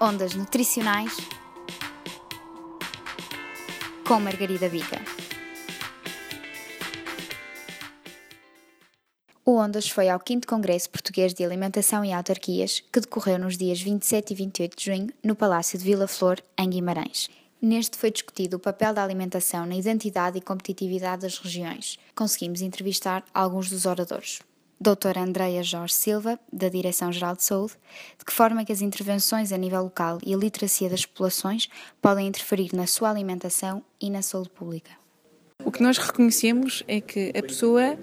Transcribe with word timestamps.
Ondas 0.00 0.34
Nutricionais 0.34 1.16
com 4.06 4.18
Margarida 4.18 4.68
Bica. 4.68 5.00
O 9.44 9.56
Ondas 9.56 9.88
foi 9.88 10.08
ao 10.08 10.20
5 10.26 10.46
Congresso 10.46 10.90
Português 10.90 11.32
de 11.32 11.44
Alimentação 11.44 12.04
e 12.04 12.12
Autarquias, 12.12 12.82
que 12.92 13.00
decorreu 13.00 13.38
nos 13.38 13.56
dias 13.56 13.80
27 13.80 14.32
e 14.32 14.36
28 14.36 14.76
de 14.76 14.84
junho 14.84 15.12
no 15.22 15.34
Palácio 15.34 15.78
de 15.78 15.84
Vila 15.84 16.08
Flor, 16.08 16.40
em 16.58 16.70
Guimarães. 16.70 17.28
Neste 17.60 17.96
foi 17.96 18.10
discutido 18.10 18.56
o 18.56 18.60
papel 18.60 18.92
da 18.92 19.04
alimentação 19.04 19.64
na 19.64 19.76
identidade 19.76 20.36
e 20.36 20.40
competitividade 20.40 21.22
das 21.22 21.38
regiões. 21.38 21.98
Conseguimos 22.14 22.60
entrevistar 22.60 23.24
alguns 23.32 23.70
dos 23.70 23.86
oradores. 23.86 24.40
Doutora 24.82 25.20
Andreia 25.20 25.62
Jorge 25.62 25.94
Silva, 25.94 26.40
da 26.52 26.68
Direção-Geral 26.68 27.36
de 27.36 27.44
Saúde, 27.44 27.74
de 28.18 28.24
que 28.24 28.32
forma 28.32 28.64
que 28.64 28.72
as 28.72 28.80
intervenções 28.82 29.52
a 29.52 29.56
nível 29.56 29.84
local 29.84 30.18
e 30.26 30.34
a 30.34 30.36
literacia 30.36 30.90
das 30.90 31.06
populações 31.06 31.68
podem 32.00 32.26
interferir 32.26 32.74
na 32.74 32.84
sua 32.84 33.08
alimentação 33.08 33.80
e 34.00 34.10
na 34.10 34.22
saúde 34.22 34.50
pública. 34.50 34.90
O 35.64 35.70
que 35.70 35.80
nós 35.80 35.98
reconhecemos 35.98 36.82
é 36.88 37.00
que 37.00 37.30
a 37.30 37.42
pessoa, 37.42 37.96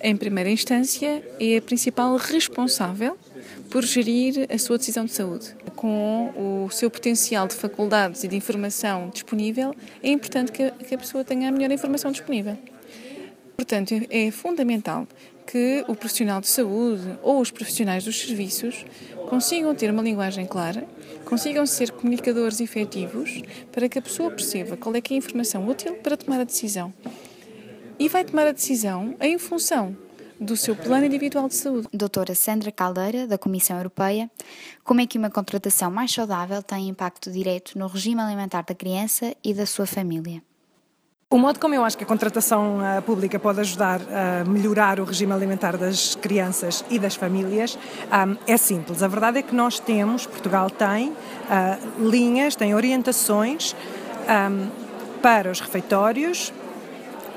em 0.00 0.16
primeira 0.16 0.48
instância, 0.48 1.20
é 1.40 1.56
a 1.56 1.62
principal 1.62 2.14
responsável 2.14 3.18
por 3.68 3.84
gerir 3.84 4.46
a 4.48 4.56
sua 4.56 4.78
decisão 4.78 5.06
de 5.06 5.10
saúde. 5.10 5.56
Com 5.74 6.64
o 6.64 6.70
seu 6.70 6.88
potencial 6.92 7.48
de 7.48 7.56
faculdades 7.56 8.22
e 8.22 8.28
de 8.28 8.36
informação 8.36 9.10
disponível, 9.10 9.74
é 10.00 10.10
importante 10.10 10.52
que 10.52 10.62
a 10.62 10.98
pessoa 10.98 11.24
tenha 11.24 11.48
a 11.48 11.50
melhor 11.50 11.72
informação 11.72 12.12
disponível. 12.12 12.56
Portanto, 13.56 13.92
é 14.08 14.30
fundamental 14.30 15.06
que 15.46 15.84
o 15.88 15.94
profissional 15.94 16.40
de 16.40 16.48
saúde 16.48 17.18
ou 17.22 17.40
os 17.40 17.50
profissionais 17.50 18.04
dos 18.04 18.20
serviços 18.20 18.84
consigam 19.28 19.74
ter 19.74 19.90
uma 19.90 20.02
linguagem 20.02 20.46
clara, 20.46 20.86
consigam 21.24 21.66
ser 21.66 21.90
comunicadores 21.92 22.60
efetivos 22.60 23.42
para 23.70 23.88
que 23.88 23.98
a 23.98 24.02
pessoa 24.02 24.30
perceba 24.30 24.76
qual 24.76 24.94
é, 24.94 24.98
é 24.98 25.02
a 25.10 25.14
informação 25.14 25.66
útil 25.68 25.94
para 25.94 26.16
tomar 26.16 26.40
a 26.40 26.44
decisão. 26.44 26.92
E 27.98 28.08
vai 28.08 28.24
tomar 28.24 28.46
a 28.46 28.52
decisão 28.52 29.14
em 29.20 29.38
função 29.38 29.96
do 30.40 30.56
seu 30.56 30.74
plano 30.74 31.04
individual 31.04 31.48
de 31.48 31.54
saúde. 31.54 31.86
Doutora 31.92 32.34
Sandra 32.34 32.72
Caldeira, 32.72 33.26
da 33.26 33.36
Comissão 33.36 33.76
Europeia, 33.76 34.30
como 34.82 35.00
é 35.02 35.06
que 35.06 35.18
uma 35.18 35.30
contratação 35.30 35.90
mais 35.90 36.10
saudável 36.10 36.62
tem 36.62 36.88
impacto 36.88 37.30
direto 37.30 37.78
no 37.78 37.86
regime 37.86 38.20
alimentar 38.20 38.62
da 38.62 38.74
criança 38.74 39.36
e 39.44 39.52
da 39.52 39.66
sua 39.66 39.86
família? 39.86 40.42
O 41.32 41.38
modo 41.38 41.60
como 41.60 41.72
eu 41.76 41.84
acho 41.84 41.96
que 41.96 42.02
a 42.02 42.06
contratação 42.08 42.78
uh, 42.78 43.00
pública 43.02 43.38
pode 43.38 43.60
ajudar 43.60 44.00
a 44.02 44.44
melhorar 44.44 44.98
o 44.98 45.04
regime 45.04 45.32
alimentar 45.32 45.76
das 45.76 46.16
crianças 46.16 46.84
e 46.90 46.98
das 46.98 47.14
famílias 47.14 47.78
é 48.48 48.56
simples. 48.56 49.00
A 49.00 49.06
verdade 49.06 49.38
é 49.38 49.42
que 49.42 49.54
nós 49.54 49.78
temos, 49.78 50.26
Portugal 50.26 50.68
tem 50.68 51.10
uh, 51.10 51.14
linhas, 52.00 52.56
tem 52.56 52.74
orientações 52.74 53.76
para 55.22 55.52
os 55.52 55.60
refeitórios, 55.60 56.52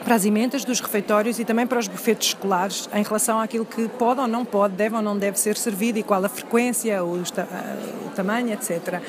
para 0.04 0.16
as 0.16 0.26
emendas 0.26 0.66
dos 0.66 0.80
refeitórios 0.80 1.38
e 1.38 1.46
também 1.46 1.68
para 1.68 1.78
os 1.78 1.88
bufetes 1.88 2.30
escolares 2.30 2.90
em 2.94 3.04
relação 3.04 3.40
àquilo 3.40 3.66
que 3.66 3.88
pode 3.90 4.20
ou 4.20 4.28
não 4.28 4.44
pode, 4.44 4.74
deve 4.74 4.96
ou 4.96 5.04
não 5.04 5.16
deve 5.16 5.40
ser 5.40 5.56
servido 5.56 6.00
e 6.00 6.04
qual 6.04 6.24
a 6.26 6.30
frequência, 6.30 7.04
o, 7.04 7.22
o 7.22 8.10
tamanho, 8.16 8.52
etc. 8.54 9.02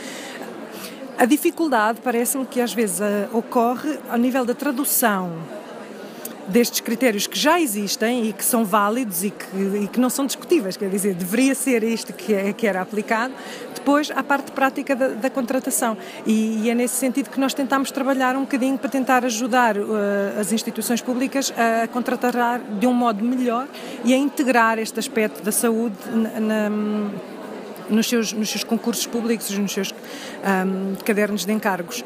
A 1.16 1.26
dificuldade 1.26 2.00
parece-me 2.02 2.44
que 2.44 2.60
às 2.60 2.72
vezes 2.74 3.00
uh, 3.00 3.36
ocorre 3.36 3.98
ao 4.10 4.18
nível 4.18 4.44
da 4.44 4.54
tradução 4.54 5.32
destes 6.48 6.80
critérios 6.80 7.26
que 7.26 7.38
já 7.38 7.60
existem 7.60 8.28
e 8.28 8.32
que 8.32 8.44
são 8.44 8.64
válidos 8.64 9.24
e 9.24 9.30
que, 9.30 9.56
e 9.84 9.88
que 9.88 9.98
não 9.98 10.10
são 10.10 10.26
discutíveis, 10.26 10.76
quer 10.76 10.90
dizer, 10.90 11.14
deveria 11.14 11.54
ser 11.54 11.82
isto 11.82 12.12
que, 12.12 12.34
é, 12.34 12.52
que 12.52 12.66
era 12.66 12.82
aplicado, 12.82 13.32
depois 13.74 14.10
à 14.10 14.22
parte 14.22 14.52
prática 14.52 14.94
da, 14.94 15.08
da 15.08 15.30
contratação. 15.30 15.96
E, 16.26 16.62
e, 16.64 16.70
é 16.70 16.74
nesse 16.74 16.96
sentido 16.96 17.30
que 17.30 17.38
nós 17.38 17.54
tentamos 17.54 17.90
trabalhar 17.90 18.36
um 18.36 18.40
bocadinho 18.40 18.78
para 18.78 18.90
tentar 18.90 19.24
ajudar 19.24 19.76
uh, 19.76 19.84
as 20.38 20.52
instituições 20.52 21.00
públicas 21.00 21.52
a 21.56 21.86
contratar 21.88 22.60
de 22.60 22.86
um 22.86 22.92
modo 22.92 23.24
melhor 23.24 23.66
e 24.04 24.12
a 24.12 24.16
integrar 24.16 24.78
este 24.78 24.98
aspecto 24.98 25.42
da 25.42 25.52
saúde 25.52 25.96
na, 26.12 26.40
na 26.40 27.10
nos 27.88 28.08
seus, 28.08 28.32
nos 28.32 28.50
seus 28.50 28.64
concursos 28.64 29.06
públicos, 29.06 29.50
nos 29.50 29.72
seus 29.72 29.92
um, 29.92 30.94
cadernos 31.04 31.44
de 31.44 31.52
encargos. 31.52 32.04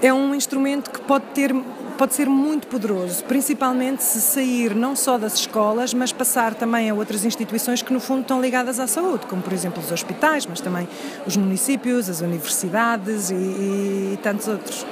É 0.00 0.12
um 0.12 0.34
instrumento 0.34 0.90
que 0.90 1.00
pode 1.00 1.24
ter 1.34 1.52
pode 1.98 2.14
ser 2.14 2.28
muito 2.28 2.68
poderoso, 2.68 3.24
principalmente 3.24 4.04
se 4.04 4.20
sair 4.20 4.72
não 4.72 4.94
só 4.94 5.18
das 5.18 5.34
escolas, 5.34 5.92
mas 5.92 6.12
passar 6.12 6.54
também 6.54 6.88
a 6.88 6.94
outras 6.94 7.24
instituições 7.24 7.82
que 7.82 7.92
no 7.92 7.98
fundo 7.98 8.20
estão 8.20 8.40
ligadas 8.40 8.78
à 8.78 8.86
saúde, 8.86 9.26
como 9.26 9.42
por 9.42 9.52
exemplo 9.52 9.82
os 9.82 9.90
hospitais, 9.90 10.46
mas 10.46 10.60
também 10.60 10.88
os 11.26 11.36
municípios, 11.36 12.08
as 12.08 12.20
universidades 12.20 13.30
e, 13.30 13.34
e 13.34 14.18
tantos 14.22 14.46
outros. 14.46 14.86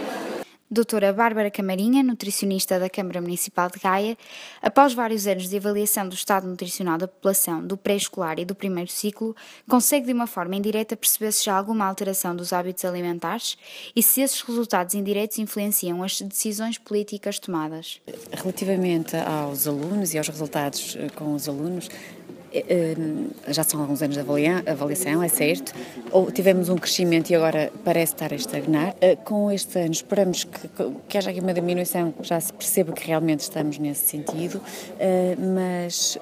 Doutora 0.69 1.13
Bárbara 1.13 1.49
Camarinha, 1.49 2.03
nutricionista 2.03 2.77
da 2.77 2.91
Câmara 2.91 3.21
Municipal 3.21 3.71
de 3.71 3.79
Gaia, 3.79 4.19
após 4.61 4.93
vários 4.93 5.25
anos 5.25 5.49
de 5.49 5.57
avaliação 5.57 6.09
do 6.09 6.15
estado 6.17 6.45
nutricional 6.45 6.99
da 6.99 7.07
população 7.07 7.65
do 7.65 7.77
pré-escolar 7.77 8.41
e 8.41 8.45
do 8.45 8.53
primeiro 8.53 8.91
ciclo, 8.91 9.37
consegue 9.69 10.07
de 10.07 10.13
uma 10.13 10.27
forma 10.27 10.57
indireta 10.57 10.97
perceber 10.97 11.31
se 11.31 11.45
já 11.45 11.55
há 11.55 11.59
alguma 11.59 11.87
alteração 11.87 12.35
dos 12.35 12.53
hábitos 12.53 12.85
alimentares 12.85 13.57
e 13.95 14.03
se 14.03 14.23
esses 14.23 14.41
resultados 14.41 14.97
indiretos 14.97 15.39
influenciam 15.39 16.03
as 16.03 16.21
decisões 16.21 16.79
políticas 16.79 17.39
tomadas. 17.39 18.01
Relativamente 18.33 19.15
aos 19.17 19.69
alunos 19.69 20.15
e 20.15 20.19
aos 20.19 20.27
resultados 20.27 20.97
eh, 20.99 21.09
com 21.15 21.33
os 21.33 21.49
alunos, 21.49 21.89
já 23.49 23.63
são 23.63 23.81
alguns 23.81 24.03
anos 24.03 24.17
de 24.17 24.21
avaliação, 24.21 25.23
é 25.23 25.29
certo. 25.29 25.73
Ou 26.11 26.31
tivemos 26.31 26.69
um 26.69 26.77
crescimento 26.77 27.31
e 27.31 27.35
agora 27.35 27.73
parece 27.85 28.15
estar 28.15 28.33
a 28.33 28.37
estagnar. 28.37 28.95
Eh, 29.01 29.17
com 29.17 29.51
estes 29.51 29.75
anos 29.77 29.99
esperamos 29.99 30.45
que, 30.45 30.69
que 31.09 31.19
haja 31.19 31.31
aqui 31.31 31.41
uma 31.41 31.55
diminuição, 31.55 32.15
já 32.23 32.41
se 32.41 32.53
perceba 32.53 32.93
que 32.93 33.07
realmente 33.07 33.41
estamos 33.41 33.79
nesse 33.79 34.09
sentido, 34.09 34.61
mas 35.39 36.19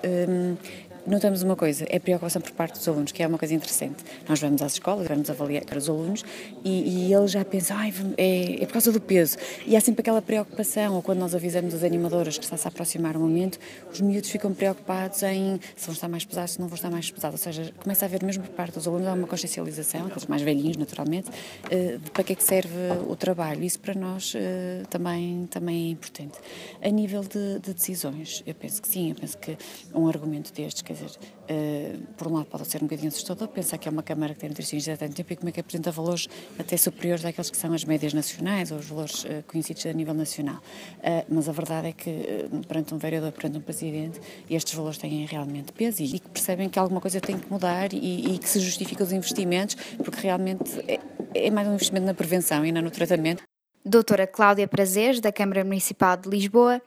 notamos 1.06 1.42
uma 1.42 1.56
coisa, 1.56 1.84
é 1.88 1.98
preocupação 1.98 2.40
por 2.40 2.52
parte 2.52 2.78
dos 2.78 2.88
alunos, 2.88 3.12
que 3.12 3.22
é 3.22 3.26
uma 3.26 3.38
coisa 3.38 3.54
interessante. 3.54 4.04
Nós 4.28 4.40
vamos 4.40 4.62
às 4.62 4.74
escolas, 4.74 5.06
vamos 5.06 5.28
avaliar 5.28 5.64
os 5.76 5.88
alunos 5.88 6.24
e, 6.64 7.08
e 7.08 7.12
eles 7.12 7.30
já 7.30 7.44
pensam, 7.44 7.76
é, 8.16 8.62
é 8.62 8.66
por 8.66 8.72
causa 8.72 8.90
do 8.92 9.00
peso. 9.00 9.36
E 9.66 9.76
há 9.76 9.80
sempre 9.80 10.00
aquela 10.00 10.22
preocupação, 10.22 10.94
ou 10.94 11.02
quando 11.02 11.18
nós 11.18 11.34
avisamos 11.34 11.74
as 11.74 11.82
animadoras 11.82 12.38
que 12.38 12.44
está-se 12.44 12.66
a 12.66 12.70
aproximar 12.70 13.16
o 13.16 13.20
momento, 13.20 13.58
os 13.92 14.00
miúdos 14.00 14.30
ficam 14.30 14.52
preocupados 14.54 15.22
em 15.22 15.60
se 15.76 15.86
vão 15.86 15.94
estar 15.94 16.08
mais 16.08 16.24
pesados, 16.24 16.52
se 16.52 16.60
não 16.60 16.68
vão 16.68 16.76
estar 16.76 16.90
mais 16.90 17.10
pesados. 17.10 17.40
Ou 17.40 17.52
seja, 17.52 17.72
começa 17.82 18.04
a 18.04 18.06
haver 18.06 18.22
mesmo 18.24 18.44
por 18.44 18.52
parte 18.52 18.74
dos 18.74 18.86
alunos 18.86 19.06
uma 19.06 19.26
consciencialização, 19.26 20.06
aqueles 20.06 20.26
mais 20.26 20.42
velhinhos, 20.42 20.76
naturalmente, 20.76 21.30
eh, 21.70 21.98
de 22.02 22.10
para 22.10 22.24
que 22.24 22.32
é 22.32 22.36
que 22.36 22.42
serve 22.42 22.74
o 23.08 23.16
trabalho. 23.16 23.62
Isso 23.62 23.78
para 23.78 23.94
nós 23.94 24.32
eh, 24.34 24.82
também, 24.88 25.46
também 25.50 25.88
é 25.88 25.90
importante. 25.90 26.38
A 26.82 26.88
nível 26.88 27.22
de, 27.22 27.60
de 27.60 27.74
decisões, 27.74 28.42
eu 28.46 28.54
penso 28.54 28.80
que 28.80 28.88
sim, 28.88 29.10
eu 29.10 29.16
penso 29.16 29.36
que 29.38 29.56
um 29.94 30.08
argumento 30.08 30.52
destes, 30.52 30.82
que 30.82 30.93
Quer 30.94 31.06
dizer, 31.06 31.18
uh, 31.18 32.14
por 32.16 32.28
um 32.28 32.34
lado 32.34 32.46
pode 32.46 32.66
ser 32.68 32.78
um 32.78 32.86
bocadinho 32.86 33.08
assustador 33.08 33.48
pensar 33.48 33.78
que 33.78 33.88
é 33.88 33.90
uma 33.90 34.02
Câmara 34.02 34.34
que 34.34 34.40
tem 34.40 34.48
nutricionistas 34.48 34.94
há 34.94 34.96
tanto 34.96 35.14
tempo 35.14 35.32
e 35.32 35.36
como 35.36 35.48
é 35.48 35.52
que 35.52 35.60
apresenta 35.60 35.90
valores 35.90 36.28
até 36.58 36.76
superiores 36.76 37.24
àqueles 37.24 37.50
que 37.50 37.56
são 37.56 37.72
as 37.72 37.84
médias 37.84 38.12
nacionais 38.12 38.70
ou 38.70 38.78
os 38.78 38.86
valores 38.86 39.24
uh, 39.24 39.42
conhecidos 39.48 39.84
a 39.86 39.92
nível 39.92 40.14
nacional. 40.14 40.56
Uh, 40.56 41.24
mas 41.28 41.48
a 41.48 41.52
verdade 41.52 41.88
é 41.88 41.92
que, 41.92 42.48
perante 42.68 42.94
um 42.94 42.98
vereador, 42.98 43.32
perante 43.32 43.58
um 43.58 43.60
presidente, 43.60 44.20
estes 44.48 44.74
valores 44.74 44.98
têm 44.98 45.26
realmente 45.26 45.72
peso 45.72 46.02
e, 46.02 46.16
e 46.16 46.18
que 46.18 46.28
percebem 46.28 46.68
que 46.68 46.78
alguma 46.78 47.00
coisa 47.00 47.20
tem 47.20 47.38
que 47.38 47.50
mudar 47.50 47.92
e, 47.92 48.34
e 48.34 48.38
que 48.38 48.48
se 48.48 48.60
justifica 48.60 49.02
os 49.02 49.12
investimentos, 49.12 49.74
porque 50.04 50.20
realmente 50.20 50.80
é, 50.86 51.00
é 51.34 51.50
mais 51.50 51.66
um 51.66 51.74
investimento 51.74 52.06
na 52.06 52.14
prevenção 52.14 52.64
e 52.64 52.70
não 52.70 52.82
no 52.82 52.90
tratamento. 52.90 53.42
Doutora 53.84 54.26
Cláudia 54.26 54.66
Prazeres, 54.66 55.20
da 55.20 55.30
Câmara 55.30 55.62
Municipal 55.62 56.16
de 56.16 56.28
Lisboa, 56.28 56.80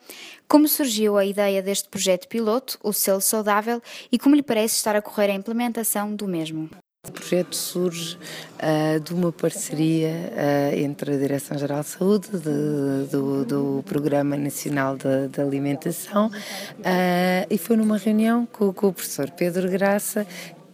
como 0.48 0.68
surgiu 0.68 1.16
a 1.16 1.24
ideia 1.24 1.62
deste 1.62 1.88
projeto 1.88 2.28
piloto, 2.28 2.80
o 2.82 2.92
Selo 2.92 3.22
Saudável, 3.22 3.80
e 4.12 4.18
como 4.18 4.36
lhe 4.36 4.42
parece 4.42 4.76
estar 4.76 4.96
a 4.96 5.02
correr 5.02 5.30
a 5.30 5.36
implementação 5.36 6.16
do 6.16 6.28
mesmo? 6.28 6.70
O 7.08 7.12
projeto 7.12 7.56
surge 7.56 8.18
uh, 8.56 9.00
de 9.00 9.14
uma 9.14 9.32
parceria 9.32 10.10
uh, 10.10 10.76
entre 10.76 11.14
a 11.14 11.18
Direção-Geral 11.18 11.82
de 11.82 11.88
Saúde, 11.88 12.28
de, 12.32 13.10
do, 13.10 13.46
do, 13.46 13.84
Programa 13.86 14.36
Nacional 14.36 14.98
de, 14.98 15.30
de 15.30 15.40
Alimentação, 15.40 16.28
uh, 16.28 17.48
e 17.50 17.58
foi 17.58 17.78
numa 17.78 17.98
reunião 17.98 18.46
com, 18.46 18.74
com, 18.74 18.88
o 18.88 18.94
professor 18.94 19.30
Pedro 19.32 19.70
Graça 19.70 20.28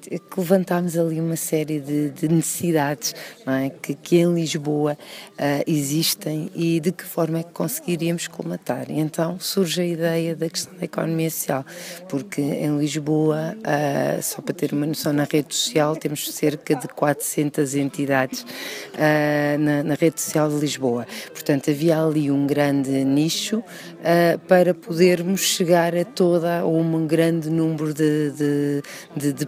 que 0.10 0.40
levantámos 0.40 0.98
ali 0.98 1.20
uma 1.20 1.36
série 1.36 1.80
de, 1.80 2.10
de 2.10 2.28
necessidades 2.28 3.16
é? 3.46 3.70
que, 3.70 3.94
que, 3.94 4.18
em 4.18 4.34
Lisboa 4.34 4.98
uh, 5.34 5.64
existem 5.66 6.52
e 6.56 6.80
de 6.80 6.92
que 6.92 7.04
forma 7.04 7.40
é 7.40 7.44
que 7.44 7.52
conseguiríamos 7.52 8.28
colmatar. 8.28 8.90
E 8.90 9.00
então 9.00 9.40
surge 9.40 9.82
a 9.82 9.86
ideia 9.86 10.36
da 10.36 10.50
questão 10.50 10.74
da 10.76 10.86
economia 10.86 11.30
social, 11.30 11.66
porque 12.10 12.42
em 12.42 12.78
Lisboa, 12.78 13.56
uh, 13.58 14.22
só 14.22 14.42
para 14.42 14.54
ter 14.54 14.74
uma 14.74 14.86
noção, 14.86 15.14
na 15.14 15.24
rede 15.24 15.54
social 15.54 15.96
temos 15.96 16.32
cerca 16.32 16.76
de 16.76 16.88
400 16.88 17.76
entidades 17.76 18.42
uh, 18.42 19.60
na, 19.60 19.84
na, 19.84 19.96
rede 19.96 20.20
social 20.20 20.50
de 20.50 20.56
Lisboa. 20.56 21.06
Portanto, 21.32 21.70
havia 21.70 22.02
ali 22.02 22.30
um 22.30 22.46
grande 22.46 22.92
nicho 23.04 23.64
para 24.48 24.74
podermos 24.74 25.42
chegar 25.42 25.96
a 25.96 26.04
toda 26.04 26.66
um 26.66 27.08
grande 27.08 27.50
número 27.50 27.94
de, 27.94 28.32
de, 28.32 28.84
de, 29.16 29.34
de 29.34 29.46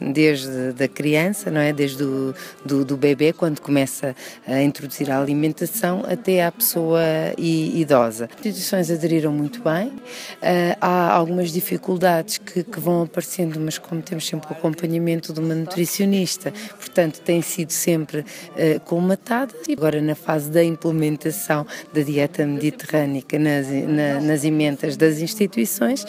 desde 0.00 0.72
da 0.72 0.88
criança, 0.88 1.50
não 1.50 1.60
é? 1.60 1.72
Desde 1.72 2.02
o 2.02 2.34
do, 2.64 2.84
do 2.84 2.96
bebê, 2.96 3.32
quando 3.32 3.60
começa 3.60 4.14
a 4.46 4.62
introduzir 4.62 5.10
a 5.10 5.20
alimentação, 5.20 6.04
até 6.06 6.44
à 6.44 6.52
pessoa 6.52 7.00
idosa. 7.38 8.24
As 8.24 8.46
instituições 8.46 8.90
aderiram 8.90 9.32
muito 9.32 9.62
bem, 9.62 9.88
uh, 9.88 10.76
há 10.80 11.12
algumas 11.12 11.52
dificuldades 11.52 12.38
que, 12.38 12.62
que, 12.62 12.80
vão 12.80 13.02
aparecendo, 13.02 13.58
mas 13.60 13.78
como 13.78 14.02
temos 14.02 14.26
sempre 14.26 14.48
o 14.50 14.52
acompanhamento 14.52 15.32
de 15.32 15.40
uma 15.40 15.54
nutricionista, 15.54 16.52
portanto, 16.76 17.20
têm 17.20 17.42
sido 17.42 17.70
sempre 17.70 18.20
uh, 18.20 18.80
colmatadas. 18.84 19.56
E 19.68 19.72
agora, 19.72 20.00
na 20.00 20.14
fase 20.14 20.50
da 20.50 20.62
implementação 20.62 21.66
da 21.92 22.02
dieta 22.02 22.46
mediterrânica 22.46 23.38
nas, 23.38 23.66
na, 23.68 24.20
nas 24.20 24.44
emendas 24.44 24.96
das 24.96 25.18
instituições, 25.18 26.04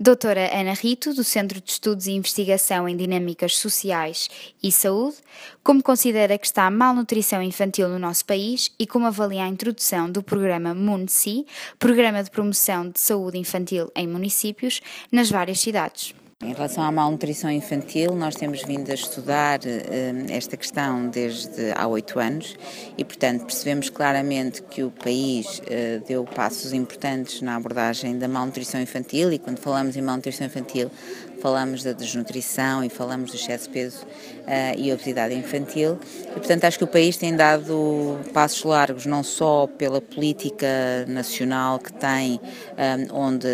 Doutora 0.00 0.48
Ana 0.56 0.74
Rito, 0.74 1.12
do 1.12 1.24
Centro 1.24 1.60
de 1.60 1.72
Estudos 1.72 2.06
e 2.06 2.12
Investigação 2.12 2.88
em 2.88 2.96
Dinâmicas 2.96 3.56
Sociais 3.56 4.30
e 4.62 4.70
Saúde, 4.70 5.16
como 5.64 5.82
considera 5.82 6.38
que 6.38 6.46
está 6.46 6.68
a 6.68 6.70
malnutrição 6.70 7.42
infantil 7.42 7.88
no 7.88 7.98
nosso 7.98 8.24
país 8.24 8.70
e 8.78 8.86
como 8.86 9.06
avalia 9.06 9.42
a 9.42 9.48
introdução 9.48 10.08
do 10.08 10.22
programa 10.22 10.72
MUNSI, 10.72 11.44
Programa 11.80 12.22
de 12.22 12.30
Promoção 12.30 12.88
de 12.88 13.00
Saúde 13.00 13.38
Infantil 13.38 13.90
em 13.96 14.06
Municípios, 14.06 14.80
nas 15.10 15.32
várias 15.32 15.58
cidades. 15.58 16.14
Em 16.40 16.52
relação 16.52 16.84
à 16.84 16.92
malnutrição 16.92 17.50
infantil, 17.50 18.14
nós 18.14 18.36
temos 18.36 18.62
vindo 18.62 18.88
a 18.92 18.94
estudar 18.94 19.58
uh, 19.58 20.30
esta 20.30 20.56
questão 20.56 21.08
desde 21.08 21.72
há 21.72 21.84
oito 21.88 22.20
anos 22.20 22.56
e, 22.96 23.04
portanto, 23.04 23.44
percebemos 23.44 23.90
claramente 23.90 24.62
que 24.62 24.84
o 24.84 24.90
país 24.92 25.58
uh, 25.58 26.06
deu 26.06 26.22
passos 26.22 26.72
importantes 26.72 27.42
na 27.42 27.56
abordagem 27.56 28.16
da 28.16 28.28
malnutrição 28.28 28.80
infantil 28.80 29.32
e, 29.32 29.38
quando 29.40 29.58
falamos 29.58 29.96
em 29.96 30.00
malnutrição 30.00 30.46
infantil, 30.46 30.88
falamos 31.40 31.82
da 31.82 31.92
desnutrição 31.92 32.84
e 32.84 32.88
falamos 32.88 33.30
do 33.30 33.36
excesso 33.36 33.64
de 33.64 33.70
peso 33.70 34.04
uh, 34.04 34.78
e 34.78 34.92
obesidade 34.92 35.34
infantil. 35.34 35.98
E, 36.30 36.32
portanto, 36.32 36.64
acho 36.64 36.78
que 36.78 36.84
o 36.84 36.88
país 36.88 37.16
tem 37.16 37.34
dado 37.34 38.18
passos 38.32 38.62
largos, 38.64 39.06
não 39.06 39.22
só 39.22 39.66
pela 39.66 40.00
política 40.00 40.66
nacional 41.06 41.78
que 41.78 41.92
tem, 41.92 42.34
um, 42.34 42.40
eh, 42.76 43.06
onde 43.12 43.46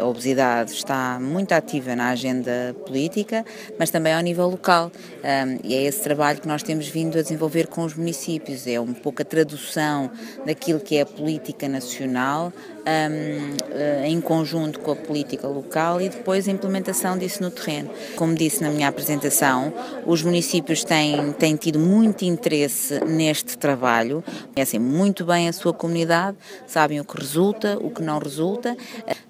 a 0.00 0.04
obesidade 0.06 0.72
está 0.72 1.18
muito 1.20 1.52
ativa 1.52 1.94
na 1.94 2.10
agenda 2.10 2.74
política, 2.86 3.44
mas 3.78 3.90
também 3.90 4.12
ao 4.12 4.20
nível 4.20 4.48
local. 4.48 4.90
Um, 5.22 5.22
eh, 5.22 5.58
e 5.64 5.74
é 5.74 5.82
esse 5.84 6.02
trabalho 6.02 6.40
que 6.40 6.48
nós 6.48 6.62
temos 6.62 6.88
vindo 6.88 7.18
a 7.18 7.22
desenvolver 7.22 7.66
com 7.66 7.84
os 7.84 7.94
municípios, 7.94 8.66
é 8.66 8.80
um 8.80 8.92
pouco 8.92 9.22
a 9.22 9.24
tradução 9.24 10.10
daquilo 10.44 10.80
que 10.80 10.96
é 10.96 11.02
a 11.02 11.06
política 11.06 11.68
nacional 11.68 12.52
um, 12.86 14.06
em 14.06 14.20
conjunto 14.20 14.80
com 14.80 14.92
a 14.92 14.96
política 14.96 15.46
local 15.46 16.00
e 16.00 16.08
depois 16.08 16.48
a 16.48 16.50
implementação 16.50 17.16
disso 17.16 17.42
no 17.42 17.50
terreno. 17.50 17.90
Como 18.16 18.34
disse 18.34 18.62
na 18.62 18.70
minha 18.70 18.88
apresentação, 18.88 19.72
os 20.06 20.22
municípios 20.22 20.84
têm, 20.84 21.32
têm 21.32 21.56
tido 21.56 21.78
muito 21.78 22.24
interesse 22.24 23.00
neste 23.04 23.56
trabalho, 23.56 24.24
conhecem 24.54 24.80
muito 24.80 25.24
bem 25.24 25.48
a 25.48 25.52
sua 25.52 25.72
comunidade, 25.72 26.36
sabem 26.66 27.00
o 27.00 27.04
que 27.04 27.18
resulta, 27.18 27.78
o 27.80 27.90
que 27.90 28.02
não 28.02 28.18
resulta. 28.18 28.76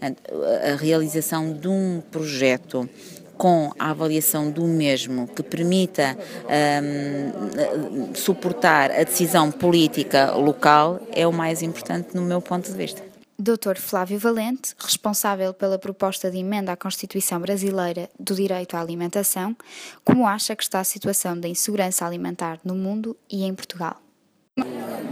A 0.00 0.76
realização 0.76 1.52
de 1.52 1.68
um 1.68 2.02
projeto 2.10 2.88
com 3.36 3.72
a 3.78 3.90
avaliação 3.90 4.50
do 4.50 4.64
mesmo 4.64 5.26
que 5.26 5.42
permita 5.42 6.16
um, 6.46 8.14
suportar 8.14 8.90
a 8.92 9.02
decisão 9.02 9.50
política 9.50 10.32
local 10.32 11.00
é 11.12 11.26
o 11.26 11.32
mais 11.32 11.60
importante 11.62 12.14
no 12.14 12.22
meu 12.22 12.40
ponto 12.40 12.70
de 12.70 12.76
vista. 12.76 13.11
Dr. 13.42 13.76
Flávio 13.76 14.20
Valente, 14.20 14.72
responsável 14.78 15.52
pela 15.52 15.76
proposta 15.76 16.30
de 16.30 16.38
emenda 16.38 16.70
à 16.70 16.76
Constituição 16.76 17.40
Brasileira 17.40 18.08
do 18.16 18.36
Direito 18.36 18.76
à 18.76 18.80
Alimentação, 18.80 19.56
como 20.04 20.28
acha 20.28 20.54
que 20.54 20.62
está 20.62 20.78
a 20.78 20.84
situação 20.84 21.36
da 21.36 21.48
insegurança 21.48 22.06
alimentar 22.06 22.60
no 22.64 22.76
mundo 22.76 23.16
e 23.28 23.42
em 23.42 23.52
Portugal? 23.52 23.96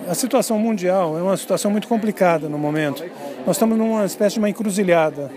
A 0.08 0.14
situação 0.14 0.60
mundial 0.60 1.18
é 1.18 1.22
uma 1.22 1.36
situação 1.36 1.72
muito 1.72 1.88
complicada 1.88 2.48
no 2.48 2.56
momento. 2.56 3.02
Nós 3.44 3.56
estamos 3.56 3.76
numa 3.76 4.04
espécie 4.04 4.34
de 4.34 4.38
uma 4.38 4.48
encruzilhada. 4.48 5.28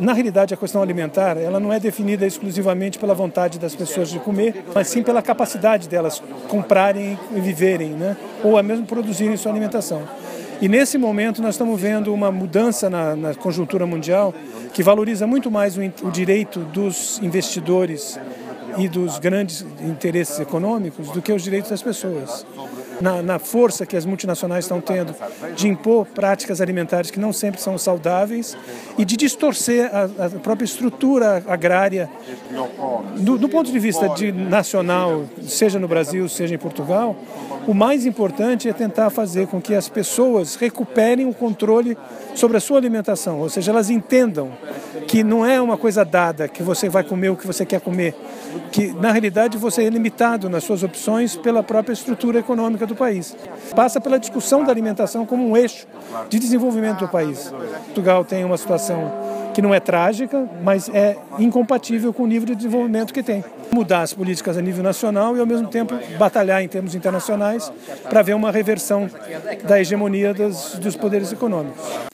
Na 0.00 0.14
realidade, 0.14 0.54
a 0.54 0.56
questão 0.56 0.80
alimentar 0.80 1.36
ela 1.36 1.60
não 1.60 1.70
é 1.70 1.78
definida 1.78 2.24
exclusivamente 2.24 2.98
pela 2.98 3.12
vontade 3.12 3.58
das 3.58 3.74
pessoas 3.74 4.08
de 4.08 4.18
comer, 4.18 4.64
mas 4.74 4.88
sim 4.88 5.02
pela 5.02 5.20
capacidade 5.20 5.88
delas 5.88 6.22
comprarem 6.48 7.18
e 7.36 7.40
viverem, 7.40 7.90
né? 7.90 8.16
ou 8.42 8.62
mesmo 8.62 8.86
produzirem 8.86 9.36
sua 9.36 9.52
alimentação. 9.52 10.08
E 10.60 10.68
nesse 10.68 10.98
momento 10.98 11.40
nós 11.40 11.54
estamos 11.54 11.80
vendo 11.80 12.12
uma 12.12 12.32
mudança 12.32 12.90
na, 12.90 13.14
na 13.14 13.34
conjuntura 13.34 13.86
mundial 13.86 14.34
que 14.72 14.82
valoriza 14.82 15.26
muito 15.26 15.50
mais 15.50 15.76
o, 15.76 15.80
o 16.02 16.10
direito 16.10 16.60
dos 16.60 17.20
investidores 17.22 18.18
e 18.76 18.88
dos 18.88 19.18
grandes 19.18 19.64
interesses 19.80 20.38
econômicos 20.40 21.10
do 21.10 21.22
que 21.22 21.32
os 21.32 21.42
direitos 21.42 21.70
das 21.70 21.82
pessoas. 21.82 22.44
Na, 23.00 23.22
na, 23.22 23.38
força 23.38 23.86
que 23.86 23.96
as 23.96 24.04
multinacionais 24.04 24.64
estão 24.64 24.80
tendo 24.80 25.14
de 25.54 25.68
impor 25.68 26.04
práticas 26.06 26.60
alimentares 26.60 27.10
que 27.10 27.20
não 27.20 27.32
sempre 27.32 27.60
são 27.60 27.78
saudáveis 27.78 28.56
e 28.96 29.04
de 29.04 29.16
distorcer 29.16 29.88
a, 29.94 30.26
a 30.26 30.30
própria 30.30 30.64
estrutura 30.64 31.42
agrária. 31.46 32.10
Do, 33.18 33.38
do 33.38 33.48
ponto 33.48 33.70
de 33.70 33.78
vista 33.78 34.08
de 34.08 34.32
nacional, 34.32 35.24
seja 35.42 35.78
no 35.78 35.86
Brasil, 35.86 36.28
seja 36.28 36.54
em 36.54 36.58
Portugal, 36.58 37.16
o 37.68 37.74
mais 37.74 38.06
importante 38.06 38.68
é 38.68 38.72
tentar 38.72 39.10
fazer 39.10 39.46
com 39.46 39.60
que 39.60 39.74
as 39.74 39.88
pessoas 39.88 40.54
recuperem 40.54 41.26
o 41.26 41.34
controle 41.34 41.98
sobre 42.34 42.56
a 42.56 42.60
sua 42.60 42.78
alimentação, 42.78 43.40
ou 43.40 43.48
seja, 43.48 43.70
elas 43.70 43.90
entendam 43.90 44.52
que 45.06 45.22
não 45.22 45.44
é 45.44 45.60
uma 45.60 45.76
coisa 45.76 46.04
dada, 46.04 46.48
que 46.48 46.62
você 46.62 46.88
vai 46.88 47.04
comer 47.04 47.30
o 47.30 47.36
que 47.36 47.46
você 47.46 47.66
quer 47.66 47.80
comer, 47.80 48.14
que 48.72 48.92
na 48.92 49.10
realidade 49.10 49.58
você 49.58 49.84
é 49.84 49.88
limitado 49.88 50.48
nas 50.48 50.64
suas 50.64 50.82
opções 50.82 51.36
pela 51.36 51.62
própria 51.62 51.92
estrutura 51.92 52.38
econômica 52.38 52.86
do 52.88 52.96
país. 52.96 53.36
Passa 53.74 54.00
pela 54.00 54.18
discussão 54.18 54.64
da 54.64 54.72
alimentação 54.72 55.24
como 55.24 55.48
um 55.48 55.56
eixo 55.56 55.86
de 56.28 56.38
desenvolvimento 56.38 57.00
do 57.00 57.08
país. 57.08 57.52
Portugal 57.86 58.24
tem 58.24 58.44
uma 58.44 58.56
situação 58.56 59.12
que 59.54 59.62
não 59.62 59.74
é 59.74 59.80
trágica, 59.80 60.48
mas 60.62 60.88
é 60.88 61.16
incompatível 61.38 62.12
com 62.12 62.22
o 62.22 62.26
nível 62.26 62.46
de 62.46 62.54
desenvolvimento 62.54 63.12
que 63.12 63.22
tem. 63.22 63.44
Mudar 63.72 64.02
as 64.02 64.12
políticas 64.12 64.56
a 64.56 64.62
nível 64.62 64.82
nacional 64.82 65.36
e, 65.36 65.40
ao 65.40 65.46
mesmo 65.46 65.68
tempo, 65.68 65.94
batalhar 66.18 66.62
em 66.62 66.68
termos 66.68 66.94
internacionais 66.94 67.70
para 68.08 68.22
ver 68.22 68.34
uma 68.34 68.50
reversão 68.50 69.10
da 69.66 69.80
hegemonia 69.80 70.32
dos, 70.32 70.78
dos 70.78 70.96
poderes 70.96 71.32
econômicos. 71.32 72.08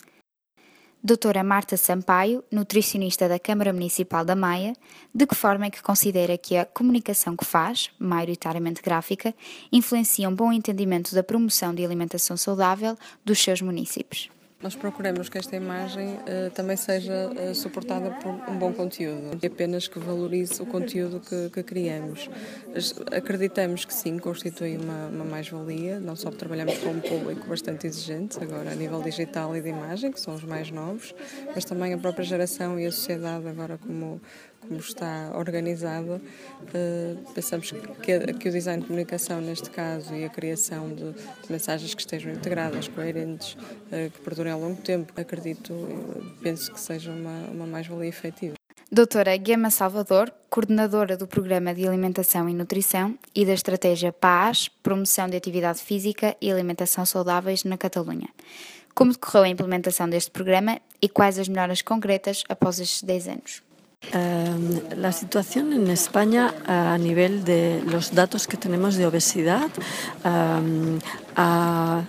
Doutora 1.06 1.45
Marta 1.45 1.77
Sampaio, 1.77 2.43
nutricionista 2.51 3.29
da 3.29 3.39
Câmara 3.39 3.75
Municipal 3.75 4.25
da 4.25 4.35
Maia, 4.35 4.73
de 5.15 5.26
que 5.26 5.35
forma 5.35 5.67
é 5.67 5.71
que 5.71 5.83
considera 5.83 6.38
que 6.38 6.57
a 6.57 6.64
comunicação 6.64 7.37
que 7.37 7.45
faz, 7.45 7.90
maioritariamente 7.99 8.81
gráfica, 8.81 9.35
influencia 9.71 10.26
um 10.26 10.35
bom 10.35 10.50
entendimento 10.50 11.14
da 11.14 11.23
promoção 11.23 11.75
de 11.75 11.85
alimentação 11.85 12.38
saudável 12.38 12.97
dos 13.23 13.38
seus 13.38 13.61
municípios? 13.61 14.31
Nós 14.64 14.75
procuramos 14.75 15.28
que 15.28 15.37
esta 15.37 15.54
imagem 15.54 16.14
uh, 16.14 16.50
também 16.54 16.75
seja 16.75 17.12
uh, 17.28 17.54
suportada 17.54 18.12
por 18.12 18.30
um 18.50 18.59
bom 18.59 18.73
conteúdo. 18.73 19.38
E 19.42 19.47
apenas 19.47 19.87
que 19.87 19.99
valorize 19.99 20.62
o 20.62 20.64
conteúdo 20.64 21.21
que, 21.21 21.50
que 21.50 21.62
criamos. 21.62 22.30
Acreditamos 23.14 23.85
que 23.85 23.92
sim, 23.92 24.18
constitui 24.18 24.78
uma, 24.78 25.09
uma 25.09 25.25
mais-valia, 25.26 26.00
não 26.00 26.16
só 26.16 26.30
trabalhamos 26.30 26.78
com 26.78 26.92
um 26.92 27.00
público 27.00 27.47
bastante 27.47 27.87
exigente, 27.87 28.42
agora 28.42 28.71
a 28.71 28.75
nível 28.75 29.02
digital 29.02 29.54
e 29.54 29.61
de 29.61 29.68
imagem, 29.68 30.11
que 30.11 30.18
são 30.18 30.35
os 30.35 30.44
mais 30.44 30.71
novos, 30.71 31.14
mas 31.54 31.66
também 31.66 31.92
a 31.92 31.99
própria 31.99 32.25
geração 32.25 32.80
e 32.80 32.87
a 32.87 32.90
sociedade 32.90 33.47
agora 33.47 33.76
como 33.76 34.18
como 34.68 34.80
está 34.80 35.33
organizado, 35.35 36.14
uh, 36.14 37.33
pensamos 37.33 37.71
que, 37.71 38.35
que, 38.35 38.49
o 38.49 38.52
design 38.52 38.83
de 38.83 38.87
comunicação, 38.87 39.40
neste 39.40 39.71
caso, 39.71 40.14
e 40.14 40.25
a 40.25 40.28
criação 40.28 40.88
de, 40.88 41.12
de 41.12 41.50
mensagens 41.50 41.94
que 41.94 42.00
estejam 42.00 42.33
integradas, 42.33 42.88
coerentes, 42.88 43.54
uh, 43.54 44.11
que 44.11 44.21
perdurem 44.21 44.52
ao 44.52 44.61
longo 44.61 44.80
tempo, 44.83 45.12
acredito, 45.21 45.75
penso 46.42 46.73
que 46.73 46.80
seja 46.80 47.11
uma, 47.12 47.49
uma 47.50 47.66
mais-valia 47.66 48.09
efetiva. 48.09 48.54
Doutora 48.94 49.37
Guema 49.37 49.71
Salvador, 49.71 50.33
coordenadora 50.49 51.16
do 51.16 51.26
Programa 51.26 51.75
de 51.75 51.85
Alimentação 51.85 52.49
e 52.49 52.54
Nutrição 52.54 53.18
e 53.35 53.44
da 53.44 53.52
Estratégia 53.52 54.12
PAS, 54.12 54.68
Promoção 54.68 55.28
de 55.28 55.37
Atividade 55.37 55.80
Física 55.80 56.37
e 56.40 56.49
Alimentação 56.49 57.04
Saudáveis 57.04 57.64
na 57.64 57.76
Catalunha. 57.76 58.28
Como 58.94 59.11
decorreu 59.11 59.42
a 59.42 59.49
implementação 59.49 60.09
deste 60.09 60.30
programa 60.30 60.80
e 61.02 61.09
quais 61.09 61.40
as 61.40 61.49
melhoras 61.49 61.83
concretas 61.83 62.44
após 62.49 62.78
estes 62.78 63.02
10 63.02 63.28
anos? 63.28 63.62
La 64.12 65.12
situación 65.12 65.73
en 65.73 65.88
España 65.88 66.54
a 66.66 66.99
nivel 66.99 67.44
de 67.44 67.82
los 67.87 68.14
datos 68.14 68.46
que 68.46 68.56
tenemos 68.56 68.96
de 68.96 69.06
obesidad 69.06 69.68
ha 71.37 72.02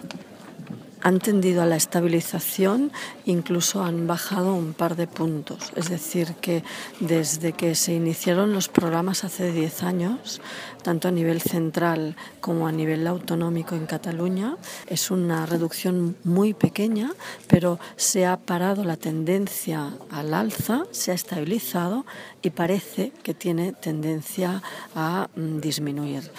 han 1.05 1.19
tendido 1.19 1.61
a 1.61 1.67
la 1.67 1.75
estabilización, 1.75 2.91
incluso 3.25 3.83
han 3.83 4.07
bajado 4.07 4.55
un 4.55 4.73
par 4.73 4.95
de 4.95 5.05
puntos. 5.05 5.71
Es 5.75 5.87
decir, 5.87 6.33
que 6.41 6.63
desde 6.99 7.53
que 7.53 7.75
se 7.75 7.93
iniciaron 7.93 8.53
los 8.53 8.69
programas 8.69 9.23
hace 9.23 9.51
10 9.51 9.83
años, 9.83 10.41
tanto 10.81 11.07
a 11.07 11.11
nivel 11.11 11.41
central 11.41 12.15
como 12.41 12.67
a 12.67 12.71
nivel 12.71 13.05
autonómico 13.05 13.75
en 13.75 13.85
Cataluña, 13.85 14.57
es 14.87 15.11
una 15.11 15.45
reducción 15.45 16.17
muy 16.23 16.55
pequeña, 16.55 17.13
pero 17.45 17.79
se 17.97 18.25
ha 18.25 18.37
parado 18.37 18.83
la 18.83 18.97
tendencia 18.97 19.93
al 20.09 20.33
alza, 20.33 20.85
se 20.89 21.11
ha 21.11 21.13
estabilizado 21.13 22.07
y 22.41 22.49
parece 22.49 23.11
que 23.21 23.35
tiene 23.35 23.73
tendencia 23.73 24.63
a 24.95 25.27
mm, 25.35 25.59
disminuir. 25.59 26.31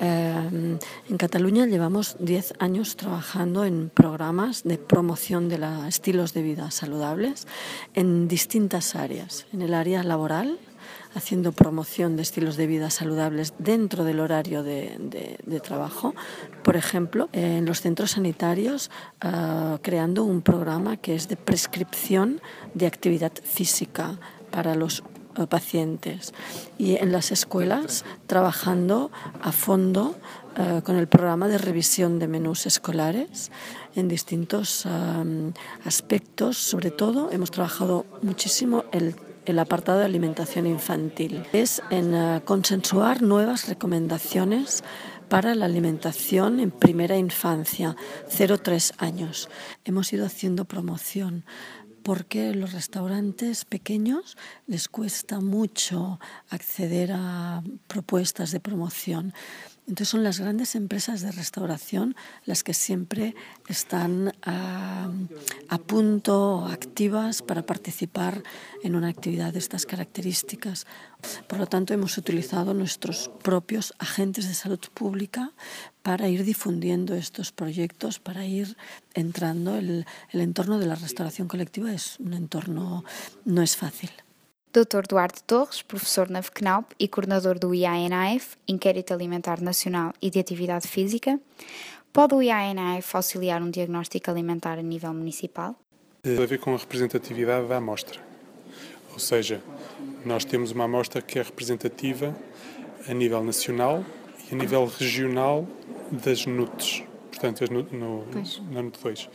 Eh, 0.00 0.78
en 1.08 1.16
Cataluña 1.16 1.66
llevamos 1.66 2.16
10 2.20 2.54
años 2.58 2.96
trabajando 2.96 3.64
en 3.64 3.90
programas 3.90 4.62
de 4.62 4.78
promoción 4.78 5.48
de 5.48 5.58
la, 5.58 5.88
estilos 5.88 6.32
de 6.34 6.42
vida 6.42 6.70
saludables 6.70 7.46
en 7.94 8.28
distintas 8.28 8.94
áreas. 8.94 9.46
En 9.52 9.62
el 9.62 9.74
área 9.74 10.02
laboral, 10.02 10.58
haciendo 11.14 11.52
promoción 11.52 12.16
de 12.16 12.22
estilos 12.22 12.56
de 12.56 12.66
vida 12.66 12.90
saludables 12.90 13.54
dentro 13.58 14.04
del 14.04 14.20
horario 14.20 14.62
de, 14.62 15.60
trabajo. 15.62 16.14
Por 16.62 16.76
ejemplo, 16.76 17.28
en 17.32 17.66
los 17.66 17.80
centros 17.80 18.12
sanitarios, 18.12 18.90
uh, 19.24 19.78
creando 19.82 20.24
un 20.24 20.42
programa 20.42 20.96
que 20.96 21.14
es 21.14 21.28
de 21.28 21.36
prescripción 21.36 22.40
de 22.74 22.86
actividad 22.86 23.32
física 23.42 24.18
para 24.50 24.74
los 24.74 25.02
pacientes 25.46 26.34
y 26.78 26.96
en 26.96 27.12
las 27.12 27.30
escuelas 27.32 28.04
trabajando 28.26 29.10
a 29.40 29.52
fondo 29.52 30.16
uh, 30.56 30.82
con 30.82 30.96
el 30.96 31.06
programa 31.06 31.48
de 31.48 31.58
revisión 31.58 32.18
de 32.18 32.28
menús 32.28 32.66
escolares 32.66 33.50
en 33.94 34.08
distintos 34.08 34.86
aspectos. 35.84 36.56
Sobre 36.58 36.90
todo, 36.90 37.30
hemos 37.32 37.50
trabajado 37.50 38.06
muchísimo 38.22 38.84
el 38.92 39.14
el 39.48 39.58
apartado 39.58 40.00
de 40.00 40.04
alimentación 40.04 40.66
infantil. 40.66 41.42
Es 41.54 41.82
en 41.88 42.14
uh, 42.14 42.44
consensuar 42.44 43.22
nuevas 43.22 43.66
recomendaciones 43.66 44.84
para 45.28 45.54
la 45.54 45.66
alimentación 45.66 46.60
en 46.60 46.70
primera 46.70 47.16
infancia, 47.16 47.96
0-3 48.30 48.92
años. 48.98 49.48
Hemos 49.84 50.12
ido 50.12 50.26
haciendo 50.26 50.64
promoción 50.64 51.44
porque 52.08 52.54
los 52.54 52.72
restaurantes 52.72 53.66
pequeños 53.66 54.38
les 54.66 54.88
cuesta 54.88 55.40
mucho 55.40 56.18
acceder 56.48 57.10
a 57.12 57.62
propuestas 57.86 58.50
de 58.50 58.60
promoción. 58.60 59.34
Entonces 59.88 60.10
son 60.10 60.22
las 60.22 60.38
grandes 60.38 60.74
empresas 60.74 61.22
de 61.22 61.32
restauración 61.32 62.14
las 62.44 62.62
que 62.62 62.74
siempre 62.74 63.34
están 63.68 64.34
a, 64.42 65.10
a, 65.70 65.78
punto, 65.78 66.66
activas 66.66 67.40
para 67.40 67.62
participar 67.62 68.42
en 68.82 68.94
una 68.94 69.08
actividad 69.08 69.54
de 69.54 69.60
estas 69.60 69.86
características. 69.86 70.86
Por 71.46 71.58
lo 71.58 71.66
tanto, 71.66 71.94
hemos 71.94 72.18
utilizado 72.18 72.74
nuestros 72.74 73.30
propios 73.42 73.94
agentes 73.98 74.46
de 74.46 74.52
salud 74.52 74.80
pública 74.92 75.52
para 76.02 76.28
ir 76.28 76.44
difundiendo 76.44 77.14
estos 77.14 77.50
proyectos, 77.50 78.18
para 78.18 78.44
ir 78.44 78.76
entrando. 79.14 79.76
El, 79.76 80.04
el 80.32 80.40
entorno 80.42 80.78
de 80.78 80.86
la 80.86 80.96
restauración 80.96 81.48
colectiva 81.48 81.94
es 81.94 82.20
un 82.20 82.34
entorno, 82.34 83.04
no 83.46 83.62
es 83.62 83.74
fácil. 83.76 84.10
Dr. 84.70 85.06
Duarte 85.08 85.42
Torres, 85.44 85.80
professor 85.80 86.28
na 86.28 86.42
FCNAUP 86.42 86.94
e 87.00 87.08
coordenador 87.08 87.58
do 87.58 87.74
IANAF, 87.74 88.56
Inquérito 88.68 89.14
Alimentar 89.14 89.62
Nacional 89.62 90.12
e 90.20 90.28
de 90.28 90.38
Atividade 90.38 90.86
Física. 90.86 91.40
Pode 92.12 92.34
o 92.34 92.42
IANAF 92.42 93.16
auxiliar 93.16 93.62
um 93.62 93.70
diagnóstico 93.70 94.30
alimentar 94.30 94.78
a 94.78 94.82
nível 94.82 95.14
municipal? 95.14 95.74
Tem 96.22 96.42
a 96.42 96.46
ver 96.46 96.58
com 96.58 96.74
a 96.74 96.76
representatividade 96.76 97.66
da 97.66 97.78
amostra. 97.78 98.20
Ou 99.12 99.18
seja, 99.18 99.62
nós 100.24 100.44
temos 100.44 100.70
uma 100.70 100.84
amostra 100.84 101.22
que 101.22 101.38
é 101.38 101.42
representativa 101.42 102.36
a 103.08 103.14
nível 103.14 103.42
nacional 103.42 104.04
e 104.50 104.54
a 104.54 104.56
nível 104.56 104.84
regional 104.84 105.66
das 106.12 106.44
NUTs, 106.44 107.02
portanto, 107.30 107.64
no, 107.72 107.82
no, 107.84 108.26
na 108.70 108.82
NUT 108.82 108.98
2 109.02 109.28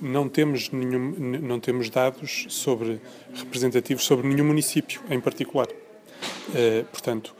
não 0.00 0.28
temos, 0.28 0.70
nenhum, 0.70 1.14
não 1.40 1.60
temos 1.60 1.90
dados 1.90 2.46
sobre, 2.48 3.00
representativos 3.34 4.04
sobre 4.04 4.26
nenhum 4.28 4.46
município 4.46 5.00
em 5.10 5.20
particular. 5.20 5.68
Uh, 5.68 6.84
portanto, 6.90 7.34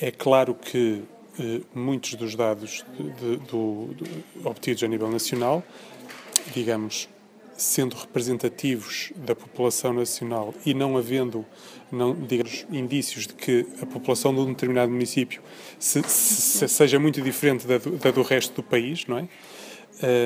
é 0.00 0.10
claro 0.10 0.54
que 0.54 1.02
uh, 1.38 1.64
muitos 1.74 2.14
dos 2.14 2.34
dados 2.34 2.84
de, 2.96 3.36
de, 3.36 3.36
do, 3.46 3.94
obtidos 4.44 4.82
a 4.82 4.88
nível 4.88 5.10
nacional, 5.10 5.62
digamos, 6.52 7.08
sendo 7.56 7.96
representativos 7.96 9.12
da 9.16 9.34
população 9.34 9.92
nacional 9.92 10.54
e 10.66 10.74
não 10.74 10.96
havendo, 10.96 11.44
não, 11.90 12.14
digamos, 12.14 12.66
indícios 12.70 13.26
de 13.26 13.34
que 13.34 13.66
a 13.80 13.86
população 13.86 14.34
de 14.34 14.40
um 14.40 14.46
determinado 14.46 14.90
município 14.90 15.40
se, 15.78 16.02
se, 16.02 16.68
seja 16.68 16.98
muito 16.98 17.20
diferente 17.20 17.66
da 17.66 17.78
do, 17.78 17.92
da 17.92 18.10
do, 18.10 18.22
resto 18.22 18.54
do 18.54 18.62
país, 18.62 19.06
não 19.06 19.18
é? 19.18 19.28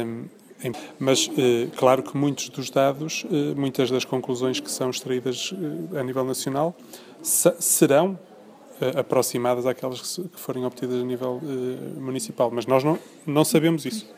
Um, 0.05 0.25
mas, 0.99 1.31
eh, 1.39 1.69
claro 1.77 2.03
que 2.03 2.17
muitos 2.17 2.49
dos 2.49 2.71
dados, 2.71 3.25
eh, 3.31 3.55
muitas 3.55 3.91
das 3.91 4.05
conclusões 4.05 4.59
que 4.61 4.71
são 4.71 4.91
extraídas 4.91 5.55
eh, 5.93 5.99
a 5.99 6.03
nível 6.03 6.25
nacional 6.25 6.77
serão 7.23 8.19
aproximadas 8.97 9.67
àquelas 9.67 10.01
que 10.01 10.39
forem 10.41 10.65
obtidas 10.65 11.03
a 11.03 11.05
nível 11.05 11.41
municipal, 11.97 12.49
mas 12.49 12.65
nós 12.65 12.85
não, 12.85 12.97
não 13.27 13.45
sabemos 13.45 13.85
isso. 13.85 14.09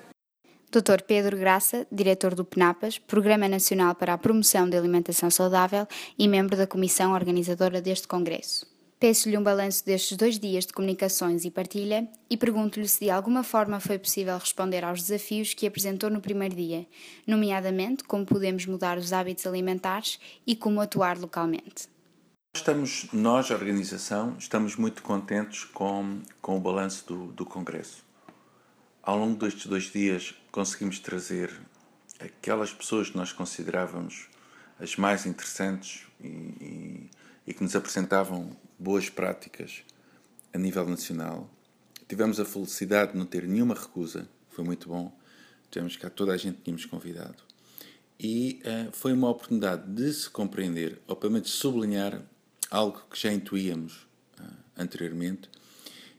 Dr. 0.70 1.02
Pedro 1.06 1.38
Graça, 1.38 1.87
diretor 1.90 2.35
do 2.35 2.44
PNAPAS, 2.44 2.99
Programa 2.99 3.49
Nacional 3.49 3.94
para 3.94 4.12
a 4.12 4.18
Promoção 4.18 4.68
da 4.68 4.76
Alimentação 4.76 5.30
Saudável 5.30 5.87
e 6.18 6.28
membro 6.28 6.59
da 6.59 6.66
comissão 6.66 7.14
organizadora 7.14 7.80
deste 7.80 8.06
congresso. 8.06 8.66
Peço-lhe 9.00 9.38
um 9.38 9.42
balanço 9.42 9.83
destes 9.83 10.14
dois 10.14 10.38
dias 10.38 10.66
de 10.66 10.75
comunicações 10.75 11.47
e 11.47 11.50
partilha 11.50 12.07
e 12.28 12.37
pergunto-lhe 12.37 12.87
se 12.87 13.07
de 13.07 13.11
alguma 13.11 13.42
forma 13.42 13.80
foi 13.80 13.99
possível 13.99 14.37
responder 14.37 14.85
aos 14.85 15.00
desafios 15.00 15.54
que 15.54 15.66
apresentou 15.66 16.11
no 16.11 16.21
primeiro 16.21 16.54
dia, 16.54 16.87
nomeadamente 17.26 18.04
como 18.04 18.26
podemos 18.26 18.66
mudar 18.66 18.99
os 18.99 19.14
hábitos 19.14 19.47
alimentares 19.47 20.21
e 20.47 20.54
como 20.54 20.83
atuar 20.83 21.19
localmente. 21.19 21.88
Estamos, 22.54 23.07
nós, 23.11 23.50
a 23.50 23.54
organização, 23.54 24.37
estamos 24.38 24.76
muito 24.76 25.02
contentes 25.02 25.64
com, 25.64 26.21
com 26.42 26.59
o 26.59 26.61
balanço 26.61 27.07
do, 27.07 27.33
do 27.33 27.47
Congresso. 27.47 28.04
Ao 29.02 29.16
longo 29.16 29.38
destes 29.38 29.64
dois 29.64 29.85
dias 29.85 30.35
conseguimos 30.52 30.99
trazer 30.99 31.50
aquelas 32.19 32.71
pessoas 32.71 33.09
que 33.09 33.16
nós 33.16 33.33
considerávamos 33.33 34.28
as 34.78 34.95
mais 34.97 35.25
interessantes 35.25 36.02
e, 36.23 36.28
e, 36.28 37.11
e 37.47 37.54
que 37.54 37.62
nos 37.62 37.75
apresentavam 37.75 38.54
boas 38.80 39.10
práticas 39.10 39.84
a 40.54 40.58
nível 40.58 40.88
nacional. 40.88 41.50
Tivemos 42.08 42.40
a 42.40 42.46
felicidade 42.46 43.12
de 43.12 43.18
não 43.18 43.26
ter 43.26 43.46
nenhuma 43.46 43.75
recusa, 43.75 44.26
foi 44.49 44.64
muito 44.64 44.88
bom. 44.88 45.14
Tivemos 45.70 45.96
cá 45.96 46.08
toda 46.08 46.32
a 46.32 46.37
gente 46.37 46.62
tínhamos 46.64 46.87
convidado. 46.87 47.37
E 48.18 48.60
uh, 48.64 48.90
foi 48.92 49.12
uma 49.12 49.28
oportunidade 49.28 49.87
de 49.87 50.12
se 50.12 50.28
compreender, 50.30 50.99
ou 51.06 51.14
pelo 51.14 51.34
menos 51.34 51.50
sublinhar, 51.50 52.22
algo 52.70 53.02
que 53.10 53.18
já 53.18 53.30
intuíamos 53.30 54.06
uh, 54.38 54.44
anteriormente, 54.76 55.49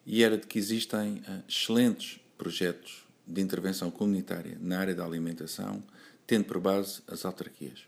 e 0.05 0.23
era 0.23 0.37
de 0.37 0.45
que 0.45 0.59
existem 0.59 1.15
uh, 1.15 1.43
excelentes 1.49 2.19
projetos 2.37 3.03
de 3.25 3.41
intervenção 3.41 3.89
comunitária 3.91 4.57
na 4.61 4.79
área 4.79 4.95
da 4.95 5.03
alimentação, 5.03 5.83
tendo 6.25 6.45
por 6.45 6.59
base 6.59 7.01
as 7.07 7.25
autarquias. 7.25 7.81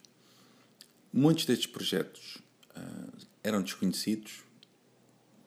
Muitos 1.11 1.45
destes 1.45 1.67
projetos 1.67 2.39
eram 3.43 3.61
desconhecidos, 3.61 4.31
de 4.31 4.52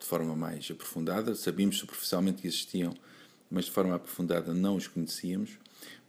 forma 0.07 0.35
mais 0.35 0.69
aprofundada. 0.71 1.35
Sabíamos 1.35 1.77
superficialmente 1.77 2.41
que 2.41 2.47
existiam, 2.47 2.95
mas 3.51 3.65
de 3.65 3.71
forma 3.71 3.95
aprofundada 3.95 4.53
não 4.53 4.75
os 4.75 4.87
conhecíamos. 4.87 5.51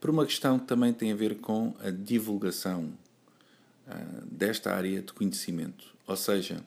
Por 0.01 0.11
uma 0.11 0.25
questão 0.25 0.59
que 0.59 0.67
também 0.67 0.93
tem 0.93 1.13
a 1.13 1.17
ver 1.17 1.39
com 1.39 1.75
a 1.81 1.91
divulgação 1.91 2.93
uh, 3.87 4.27
desta 4.27 4.73
área 4.73 5.03
de 5.03 5.13
conhecimento. 5.13 5.87
Ou 6.07 6.17
seja, 6.17 6.63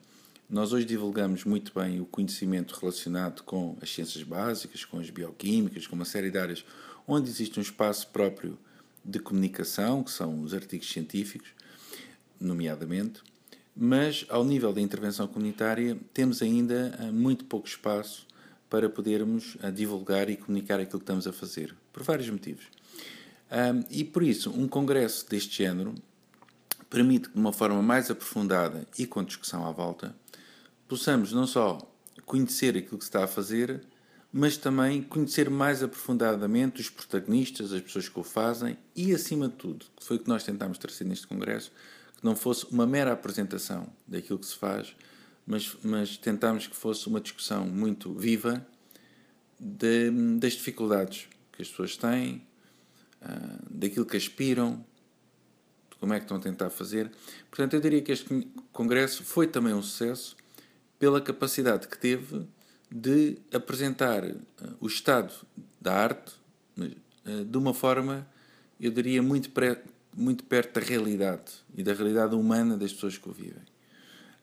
nós 0.50 0.74
hoje 0.74 0.86
divulgamos 0.86 1.46
muito 1.46 1.72
bem 1.74 2.02
o 2.02 2.06
conhecimento 2.06 2.78
relacionado 2.78 3.44
com 3.44 3.78
as 3.82 3.94
ciências 3.94 4.24
básicas, 4.24 4.84
com 4.84 5.00
as 5.00 5.10
bioquímicas, 5.10 5.88
com 5.88 5.96
uma 5.96 6.06
série 6.06 6.30
de 6.30 6.38
áreas 6.38 6.66
onde 7.08 7.30
existe 7.30 7.58
um 7.58 7.62
espaço 7.62 8.08
próprio 8.10 8.58
de 9.04 9.20
comunicação, 9.20 10.04
que 10.04 10.12
são 10.12 10.42
os 10.42 10.54
artigos 10.54 10.92
científicos, 10.92 11.50
nomeadamente, 12.40 13.22
mas 13.76 14.26
ao 14.30 14.44
nível 14.44 14.74
da 14.74 14.82
intervenção 14.82 15.28
comunitária 15.28 15.98
temos 16.14 16.42
ainda 16.42 16.98
eh, 17.00 17.12
muito 17.12 17.46
pouco 17.46 17.68
espaço 17.68 18.28
para 18.70 18.90
podermos 18.90 19.58
eh, 19.62 19.72
divulgar 19.72 20.30
e 20.30 20.38
comunicar 20.38 20.80
aquilo 20.80 21.00
que 21.00 21.04
estamos 21.04 21.28
a 21.28 21.34
fazer, 21.34 21.76
por 21.92 22.04
vários 22.04 22.30
motivos. 22.30 22.66
e 23.90 24.06
por 24.06 24.24
isso, 24.24 24.50
um 24.50 24.66
congresso 24.68 25.30
deste 25.30 25.58
género 25.58 25.94
permite 26.92 27.30
que 27.30 27.36
de 27.36 27.40
uma 27.40 27.54
forma 27.54 27.82
mais 27.82 28.12
aprofundada 28.12 28.86
e 29.00 29.08
com 29.08 29.24
discussão 29.24 29.66
à 29.66 29.72
volta, 29.72 30.14
possamos 30.88 31.32
não 31.32 31.48
só 31.48 31.78
conhecer 32.26 32.78
aquilo 32.78 32.98
que 32.98 33.06
se 33.06 33.10
está 33.10 33.24
a 33.24 33.28
fazer, 33.28 33.82
mas 34.32 34.58
também 34.58 35.02
conhecer 35.02 35.50
mais 35.50 35.82
aprofundadamente 35.82 36.82
os 36.82 36.90
protagonistas, 36.90 37.72
as 37.72 37.82
pessoas 37.82 38.10
que 38.10 38.20
o 38.20 38.24
fazem 38.24 38.78
e, 38.96 39.14
acima 39.14 39.48
de 39.48 39.56
tudo, 39.56 39.86
que 39.98 40.04
foi 40.04 40.18
o 40.18 40.20
que 40.20 40.28
nós 40.28 40.44
tentámos 40.44 40.78
trazer 40.78 41.06
neste 41.06 41.28
Congresso, 41.28 41.72
que 42.22 42.26
não 42.26 42.36
fosse 42.36 42.66
uma 42.68 42.86
mera 42.86 43.12
apresentação 43.12 43.92
daquilo 44.08 44.38
que 44.38 44.46
se 44.46 44.56
faz, 44.56 44.96
mas, 45.46 45.76
mas 45.84 46.18
tentámos 46.18 46.68
que 46.68 46.76
fosse 46.76 47.08
uma 47.08 47.20
discussão 47.20 47.66
muito 47.66 48.14
viva 48.14 48.66
de, 49.60 50.12
das 50.40 50.54
dificuldades 50.54 51.28
que 51.52 51.64
as 51.64 51.68
pessoas 51.68 51.98
têm, 51.98 52.46
uh, 53.24 53.60
daquilo 53.70 54.06
que 54.06 54.16
aspiram, 54.16 54.86
de 55.90 55.98
como 55.98 56.14
é 56.14 56.20
que 56.20 56.26
estão 56.26 56.38
a 56.38 56.40
tentar 56.40 56.70
fazer. 56.70 57.12
Portanto, 57.50 57.74
eu 57.74 57.82
diria 57.82 58.02
que 58.02 58.12
este 58.12 58.48
Congresso 58.72 59.24
foi 59.24 59.48
também 59.48 59.74
um 59.74 59.82
sucesso 59.82 60.38
pela 61.00 61.20
capacidade 61.20 61.88
que 61.88 61.98
teve 61.98 62.48
de 62.90 63.40
apresentar 63.52 64.24
uh, 64.24 64.38
o 64.80 64.86
estado 64.86 65.34
da 65.82 65.96
arte 65.96 66.34
uh, 66.78 67.46
de 67.46 67.58
uma 67.58 67.74
forma, 67.74 68.28
eu 68.80 68.92
diria, 68.92 69.24
muito, 69.24 69.50
pré, 69.50 69.82
muito 70.16 70.44
perto 70.44 70.80
da 70.80 70.86
realidade 70.86 71.52
e 71.76 71.84
da 71.84 71.94
realidade 71.94 72.36
humana 72.36 72.78
das 72.78 72.94
pessoas 72.94 73.18
que 73.18 73.30
o 73.30 73.32
vivem. 73.32 73.64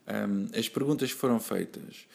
Um, 0.06 0.48
as 0.58 0.68
perguntas 0.68 1.12
que 1.12 1.18
foram 1.18 1.38
feitas, 1.38 2.06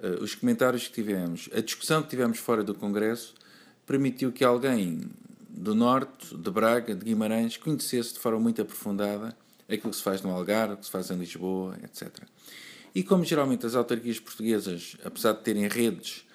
uh, 0.00 0.22
os 0.22 0.34
comentários 0.34 0.86
que 0.86 0.94
tivemos, 0.94 1.48
a 1.54 1.60
discussão 1.60 2.02
que 2.02 2.10
tivemos 2.10 2.38
fora 2.38 2.62
do 2.62 2.74
Congresso, 2.74 3.34
permitiu 3.86 4.30
que 4.30 4.44
alguém 4.44 5.10
do 5.48 5.74
Norte, 5.74 6.36
de 6.36 6.50
Braga, 6.50 6.94
de 6.94 7.04
Guimarães, 7.04 7.56
conhecesse 7.56 8.12
de 8.12 8.18
forma 8.18 8.38
muito 8.38 8.60
aprofundada 8.60 9.34
aquilo 9.68 9.90
que 9.90 9.96
se 9.96 10.02
faz 10.02 10.22
no 10.22 10.30
Algarve, 10.30 10.74
o 10.74 10.76
que 10.76 10.84
se 10.84 10.90
faz 10.90 11.10
em 11.10 11.18
Lisboa, 11.18 11.76
etc. 11.82 12.08
E 12.94 13.02
como 13.02 13.24
geralmente 13.24 13.66
as 13.66 13.74
autarquias 13.74 14.18
portuguesas, 14.18 14.96
apesar 15.04 15.32
de 15.32 15.42
terem 15.42 15.68
redes, 15.68 16.26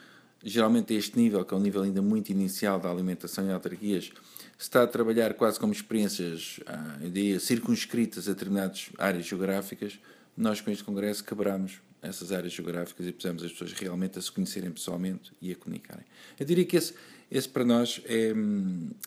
geralmente 0.43 0.93
a 0.93 0.97
este 0.97 1.17
nível, 1.17 1.43
que 1.45 1.53
é 1.53 1.57
um 1.57 1.59
nível 1.59 1.83
ainda 1.83 2.01
muito 2.01 2.31
inicial 2.31 2.79
da 2.79 2.89
alimentação 2.89 3.45
em 3.45 3.51
autarquias, 3.51 4.11
está 4.57 4.83
a 4.83 4.87
trabalhar 4.87 5.33
quase 5.33 5.59
como 5.59 5.73
experiências, 5.73 6.59
ah, 6.65 6.97
eu 7.01 7.09
diria, 7.09 7.39
circunscritas 7.39 8.27
a 8.27 8.33
determinadas 8.33 8.89
áreas 8.97 9.25
geográficas, 9.25 9.99
nós 10.35 10.61
com 10.61 10.71
este 10.71 10.83
congresso 10.83 11.23
quebramos 11.23 11.79
essas 12.01 12.31
áreas 12.31 12.51
geográficas 12.51 13.07
e 13.07 13.11
pusemos 13.11 13.43
as 13.43 13.51
pessoas 13.51 13.71
realmente 13.73 14.19
a 14.19 14.21
se 14.21 14.31
conhecerem 14.31 14.71
pessoalmente 14.71 15.31
e 15.41 15.51
a 15.51 15.55
comunicarem. 15.55 16.05
Eu 16.37 16.45
diria 16.45 16.65
que 16.65 16.75
esse, 16.75 16.93
esse 17.31 17.47
para 17.47 17.63
nós 17.63 18.01
é, 18.05 18.33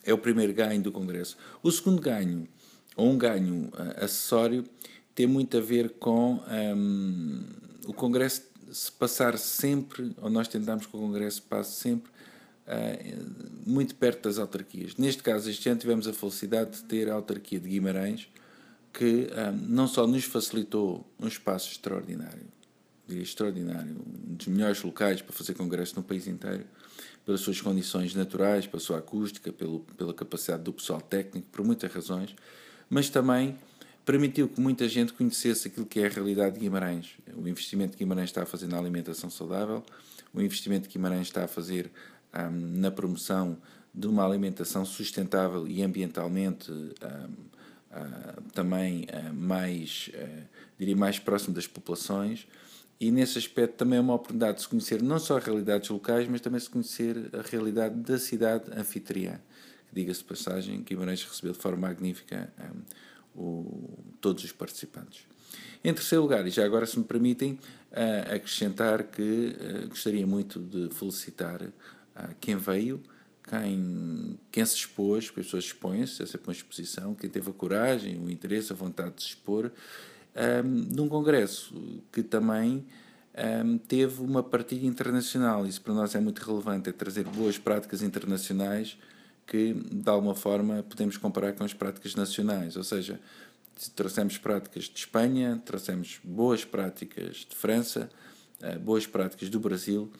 é 0.04 0.14
o 0.14 0.18
primeiro 0.18 0.52
ganho 0.54 0.80
do 0.80 0.90
congresso. 0.90 1.36
O 1.62 1.70
segundo 1.70 2.00
ganho, 2.00 2.48
ou 2.96 3.10
um 3.10 3.18
ganho 3.18 3.66
uh, 3.66 4.04
acessório, 4.04 4.64
tem 5.14 5.26
muito 5.26 5.56
a 5.58 5.60
ver 5.60 5.90
com 5.98 6.42
um, 6.76 7.44
o 7.86 7.92
Congresso 7.92 8.42
se 8.70 8.90
passar 8.92 9.38
sempre, 9.38 10.14
ou 10.20 10.28
nós 10.28 10.48
tentamos 10.48 10.86
que 10.86 10.96
o 10.96 11.00
Congresso 11.00 11.42
passe 11.42 11.80
sempre 11.80 12.10
muito 13.64 13.94
perto 13.94 14.22
das 14.24 14.38
autarquias. 14.38 14.96
Neste 14.96 15.22
caso, 15.22 15.50
este 15.50 15.68
ano 15.68 15.80
tivemos 15.80 16.06
a 16.06 16.12
felicidade 16.12 16.78
de 16.78 16.84
ter 16.84 17.10
a 17.10 17.14
autarquia 17.14 17.60
de 17.60 17.68
Guimarães, 17.68 18.28
que 18.92 19.28
um, 19.30 19.52
não 19.68 19.86
só 19.86 20.06
nos 20.06 20.24
facilitou 20.24 21.06
um 21.20 21.28
espaço 21.28 21.70
extraordinário, 21.70 22.46
extraordinário, 23.08 23.96
um 24.28 24.34
dos 24.34 24.46
melhores 24.46 24.82
locais 24.82 25.20
para 25.20 25.34
fazer 25.34 25.54
congresso 25.54 25.96
no 25.96 26.02
país 26.02 26.26
inteiro, 26.26 26.64
pelas 27.24 27.40
suas 27.40 27.60
condições 27.60 28.14
naturais, 28.14 28.66
pela 28.66 28.80
sua 28.80 28.98
acústica, 28.98 29.52
pelo, 29.52 29.80
pela 29.96 30.14
capacidade 30.14 30.62
do 30.62 30.72
pessoal 30.72 31.00
técnico, 31.00 31.46
por 31.52 31.64
muitas 31.64 31.92
razões, 31.92 32.34
mas 32.88 33.10
também 33.10 33.58
permitiu 34.04 34.48
que 34.48 34.60
muita 34.60 34.88
gente 34.88 35.12
conhecesse 35.12 35.66
aquilo 35.66 35.84
que 35.84 36.00
é 36.00 36.06
a 36.06 36.08
realidade 36.08 36.54
de 36.54 36.60
Guimarães. 36.60 37.16
O 37.34 37.46
investimento 37.48 37.92
que 37.92 37.98
Guimarães 37.98 38.30
está 38.30 38.44
a 38.44 38.46
fazer 38.46 38.68
na 38.68 38.78
alimentação 38.78 39.28
saudável, 39.28 39.84
o 40.32 40.40
investimento 40.40 40.88
que 40.88 40.94
Guimarães 40.94 41.26
está 41.26 41.44
a 41.44 41.48
fazer 41.48 41.90
um, 42.36 42.80
na 42.80 42.90
promoção 42.90 43.56
de 43.94 44.06
uma 44.06 44.26
alimentação 44.26 44.84
sustentável 44.84 45.66
e 45.66 45.82
ambientalmente 45.82 46.70
um, 46.70 46.86
uh, 46.86 48.42
também 48.52 49.04
uh, 49.04 49.34
mais, 49.34 50.10
uh, 50.14 50.42
diria, 50.78 50.96
mais 50.96 51.18
próximo 51.18 51.54
das 51.54 51.66
populações. 51.66 52.46
E 52.98 53.10
nesse 53.10 53.38
aspecto 53.38 53.76
também 53.76 53.98
é 53.98 54.02
uma 54.02 54.14
oportunidade 54.14 54.56
de 54.56 54.62
se 54.62 54.68
conhecer 54.68 55.02
não 55.02 55.18
só 55.18 55.38
realidades 55.38 55.88
locais, 55.90 56.26
mas 56.28 56.40
também 56.40 56.60
se 56.60 56.70
conhecer 56.70 57.30
a 57.34 57.42
realidade 57.42 57.94
da 57.96 58.18
cidade 58.18 58.70
anfitriã. 58.74 59.38
Diga-se 59.92 60.20
de 60.20 60.26
passagem, 60.26 60.82
Guimarães 60.82 61.22
recebeu 61.24 61.52
de 61.52 61.58
forma 61.58 61.88
magnífica 61.88 62.52
um, 63.36 63.40
o, 63.40 63.98
todos 64.20 64.44
os 64.44 64.52
participantes. 64.52 65.26
Em 65.84 65.92
terceiro 65.94 66.22
lugar, 66.22 66.46
e 66.46 66.50
já 66.50 66.64
agora 66.64 66.86
se 66.86 66.98
me 66.98 67.04
permitem 67.04 67.52
uh, 67.52 68.34
acrescentar 68.34 69.04
que 69.04 69.56
uh, 69.58 69.88
gostaria 69.88 70.26
muito 70.26 70.58
de 70.58 70.92
felicitar 70.94 71.62
quem 72.40 72.56
veio, 72.56 73.02
quem, 73.48 74.38
quem 74.50 74.64
se 74.64 74.76
expôs, 74.76 75.26
porque 75.26 75.40
as 75.40 75.46
pessoas 75.46 75.64
expõem-se, 75.64 76.22
é 76.22 76.26
sempre 76.26 76.48
uma 76.48 76.52
exposição, 76.52 77.14
quem 77.14 77.30
teve 77.30 77.48
a 77.48 77.52
coragem, 77.52 78.18
o 78.18 78.30
interesse, 78.30 78.72
a 78.72 78.76
vontade 78.76 79.16
de 79.16 79.22
se 79.22 79.28
expor, 79.28 79.70
um, 80.64 80.68
num 80.94 81.08
congresso 81.08 81.74
que 82.12 82.22
também 82.22 82.84
um, 83.64 83.78
teve 83.78 84.20
uma 84.22 84.42
partilha 84.42 84.86
internacional. 84.86 85.66
Isso 85.66 85.80
para 85.80 85.94
nós 85.94 86.14
é 86.14 86.20
muito 86.20 86.40
relevante, 86.40 86.88
é 86.88 86.92
trazer 86.92 87.24
boas 87.24 87.58
práticas 87.58 88.02
internacionais 88.02 88.98
que, 89.46 89.74
de 89.74 90.08
alguma 90.10 90.34
forma, 90.34 90.82
podemos 90.82 91.16
comparar 91.16 91.52
com 91.52 91.62
as 91.62 91.72
práticas 91.72 92.14
nacionais. 92.14 92.76
Ou 92.76 92.82
seja, 92.82 93.20
trouxemos 93.94 94.38
práticas 94.38 94.84
de 94.84 94.98
Espanha, 94.98 95.62
trouxemos 95.64 96.18
boas 96.24 96.64
práticas 96.64 97.46
de 97.48 97.54
França, 97.54 98.10
eh, 98.60 98.78
boas 98.78 99.06
práticas 99.06 99.48
do 99.48 99.60
Brasil, 99.60 100.10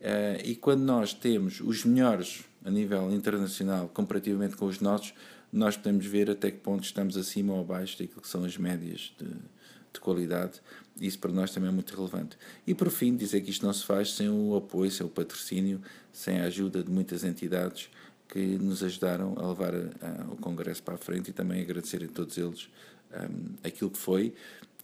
eh, 0.00 0.40
e 0.44 0.54
quando 0.54 0.82
nós 0.82 1.12
temos 1.12 1.60
os 1.60 1.84
melhores 1.84 2.44
a 2.64 2.70
nível 2.70 3.12
internacional 3.12 3.88
comparativamente 3.88 4.56
com 4.56 4.66
os 4.66 4.80
nossos, 4.80 5.14
nós 5.52 5.76
podemos 5.76 6.06
ver 6.06 6.30
até 6.30 6.50
que 6.50 6.58
ponto 6.58 6.84
estamos 6.84 7.16
acima 7.16 7.54
ou 7.54 7.60
abaixo 7.60 7.98
daquilo 7.98 8.20
que 8.20 8.28
são 8.28 8.44
as 8.44 8.56
médias 8.56 9.12
de, 9.18 9.26
de 9.26 10.00
qualidade. 10.00 10.60
Isso 11.00 11.18
para 11.18 11.32
nós 11.32 11.50
também 11.50 11.68
é 11.68 11.72
muito 11.72 11.94
relevante. 11.94 12.36
E 12.66 12.74
por 12.74 12.90
fim, 12.90 13.16
dizer 13.16 13.40
que 13.40 13.50
isto 13.50 13.64
não 13.64 13.72
se 13.72 13.84
faz 13.84 14.12
sem 14.14 14.28
o 14.28 14.56
apoio, 14.56 14.90
sem 14.90 15.04
o 15.04 15.08
patrocínio, 15.08 15.80
sem 16.12 16.40
a 16.40 16.44
ajuda 16.44 16.82
de 16.82 16.90
muitas 16.90 17.24
entidades 17.24 17.88
que 18.28 18.38
nos 18.38 18.82
ajudaram 18.82 19.34
a 19.38 19.48
levar 19.48 19.74
a, 19.74 19.78
a, 19.78 20.32
o 20.32 20.36
Congresso 20.36 20.82
para 20.82 20.94
a 20.94 20.98
frente 20.98 21.30
e 21.30 21.32
também 21.32 21.60
agradecer 21.60 22.04
a 22.04 22.08
todos 22.08 22.38
eles 22.38 22.68
um, 23.12 23.54
aquilo 23.64 23.90
que 23.90 23.98
foi. 23.98 24.32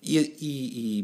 E, 0.03 0.19
e, 0.19 1.01
e, 1.01 1.03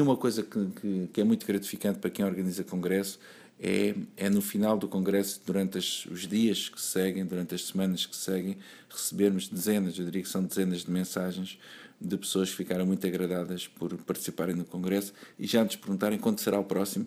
uma 0.00 0.16
coisa 0.16 0.42
que, 0.42 0.66
que, 0.80 1.08
que, 1.12 1.20
é 1.20 1.24
muito 1.24 1.46
gratificante 1.46 1.98
para 1.98 2.10
quem 2.10 2.24
organiza 2.24 2.64
Congresso 2.64 3.18
é, 3.60 3.94
é 4.16 4.30
no 4.30 4.40
final 4.40 4.76
do 4.76 4.88
Congresso, 4.88 5.40
durante 5.46 5.78
as, 5.78 6.06
os 6.06 6.26
dias 6.26 6.68
que 6.68 6.80
seguem, 6.80 7.24
durante 7.24 7.54
as 7.54 7.66
semanas 7.66 8.06
que 8.06 8.16
seguem, 8.16 8.56
recebermos 8.88 9.48
dezenas, 9.48 9.98
eu 9.98 10.04
diria 10.04 10.22
que 10.22 10.28
são 10.28 10.42
dezenas 10.42 10.84
de 10.84 10.90
mensagens 10.90 11.58
de 12.00 12.16
pessoas 12.16 12.50
que 12.50 12.56
ficaram 12.56 12.84
muito 12.84 13.06
agradadas 13.06 13.68
por 13.68 13.96
participarem 13.98 14.56
no 14.56 14.64
Congresso 14.64 15.12
e 15.38 15.46
já 15.46 15.62
nos 15.62 15.76
perguntarem 15.76 16.18
quando 16.18 16.40
será 16.40 16.58
o 16.58 16.64
próximo, 16.64 17.06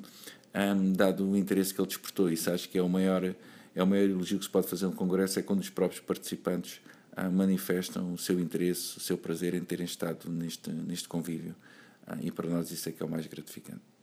um, 0.54 0.94
dado 0.94 1.30
o 1.30 1.36
interesse 1.36 1.74
que 1.74 1.82
ele 1.82 1.88
despertou. 1.88 2.30
Isso 2.30 2.50
acho 2.50 2.70
que 2.70 2.78
é 2.78 2.82
o 2.82 2.88
maior 2.88 3.36
é 3.76 3.84
o 3.84 3.88
maior 3.88 4.10
elogio 4.10 4.40
que 4.40 4.46
se 4.46 4.50
pode 4.50 4.68
fazer 4.68 4.86
no 4.86 4.94
Congresso 4.94 5.38
é 5.38 5.42
quando 5.42 5.60
os 5.60 5.70
próprios 5.70 6.00
participantes 6.00 6.80
ah, 7.14 7.30
manifestam 7.30 8.14
o 8.14 8.18
seu 8.18 8.40
interesse, 8.40 8.98
o 8.98 9.02
seu 9.02 9.18
prazer 9.18 9.54
em 9.54 9.60
terem 9.60 9.86
estado 9.86 10.30
neste, 10.30 10.70
neste 10.70 11.10
convívio. 11.10 11.54
Ah, 12.08 12.18
e 12.22 12.32
para 12.32 12.50
nós 12.50 12.72
isso 12.72 12.88
é 12.90 12.92
que 12.92 13.02
é 13.02 13.06
o 13.06 13.10
mais 13.10 13.26
gratificante. 13.28 13.95